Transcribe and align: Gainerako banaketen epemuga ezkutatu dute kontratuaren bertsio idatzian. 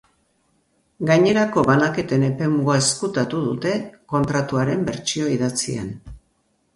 Gainerako 1.09 1.63
banaketen 1.67 2.25
epemuga 2.29 2.77
ezkutatu 2.83 3.41
dute 3.49 3.73
kontratuaren 4.15 4.81
bertsio 4.89 5.29
idatzian. 5.35 5.93